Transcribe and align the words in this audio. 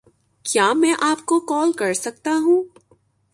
کیا 0.45 0.71
میں 0.73 0.93
آپ 1.01 1.25
کو 1.25 1.39
کال 1.39 1.71
کر 1.71 1.93
سکتا 1.93 2.31
ہوں 2.43 2.63